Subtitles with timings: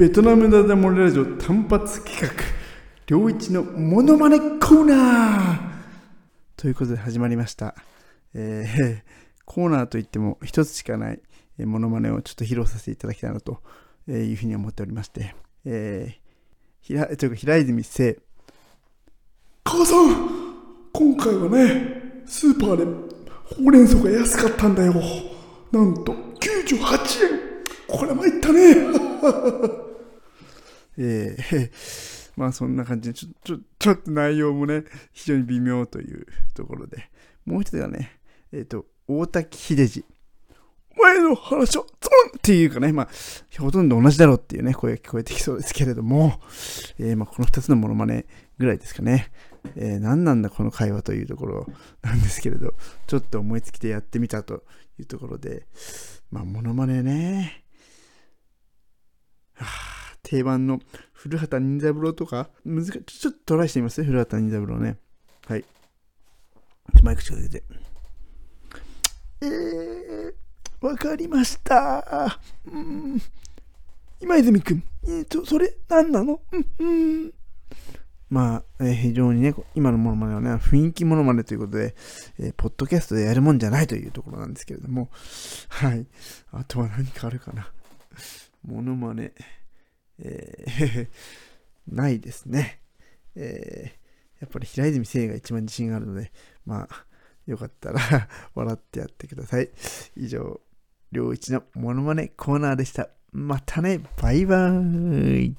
[0.00, 2.32] ベトナムダダモレラジオ単発企画。
[3.06, 5.58] 良一のモノマネコーナー。
[6.56, 7.74] ということで始まりました、
[8.32, 11.20] えーコーナーといっても一つしかない
[11.58, 13.60] えーモノマネをちょっと披露させていただきたいなと
[14.08, 15.34] いうふうに思っておりまして、
[15.66, 16.20] えー
[16.80, 18.20] ひらというか平泉聖。
[19.64, 20.16] 母さん
[20.94, 24.94] 今回はねスーパーでほうれん草が安かったんだよ。
[25.72, 26.78] なんと98
[27.34, 27.50] 円。
[27.86, 29.89] これ参ったね。
[30.98, 31.70] えー
[32.36, 37.10] まあそんな感じでちょちょちょっと内容もね非常に微妙というところで
[37.44, 38.18] もう一つがね
[38.52, 40.04] えっ、と大滝秀治
[40.96, 43.08] お前の話はつまんっていうかね、まあ、
[43.60, 46.40] ほとんど同じだろうっていうね、声が聞こえてきそうですけれども、
[46.98, 48.26] えーまあ、この二つのモノマネ
[48.58, 49.30] ぐらいですかね。
[49.76, 51.66] えー何なんだこの会話というところ
[52.02, 52.74] なんですけれど、
[53.06, 54.64] ちょっと思いつきでやってみたと
[54.98, 55.66] いうところで、
[56.30, 57.64] まあ、モノマネね。
[60.30, 60.78] 定番の
[61.12, 63.02] 古畑任三郎とか、難しい。
[63.04, 64.96] ちょっとトライしてみますね古畑任三郎ね。
[65.48, 65.64] はい。
[67.02, 67.64] マイク近づけて。
[69.42, 70.32] えー、
[70.86, 72.38] わかりました。
[72.64, 73.20] うん。
[74.20, 76.40] 今泉くん、えーと、それ、何なの？
[76.52, 77.34] うん、うん。
[78.28, 81.96] まあ、えー非常にね、今のモノマネはね、雰囲気モノマネということで、
[82.38, 85.10] えーポッドキャストでやるもんじゃないというところなんですけれども、
[85.70, 86.06] はい。
[86.52, 87.72] あとは何かあるかな。
[88.64, 89.32] モノマネ、
[90.20, 91.08] えー
[91.94, 92.80] ないですね。
[93.34, 94.00] えー
[94.40, 96.32] やっぱり平泉聖が一番自信があるので、
[96.64, 97.04] まあ、
[97.46, 98.00] よかったら
[98.54, 99.68] 笑ってやってください。
[100.16, 100.60] 以上、
[101.12, 103.10] 良一のモノマネコーナーでした。
[103.32, 105.56] またね、バイバーイ。